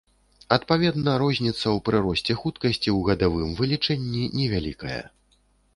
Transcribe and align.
Адпаведна, 0.55 1.11
розніца 1.23 1.63
ў 1.63 1.77
прыросце 1.89 2.33
хуткасці 2.41 2.83
ў 2.97 2.99
гадавым 3.11 3.49
вылічэнні 3.61 4.23
невялікая. 4.41 5.03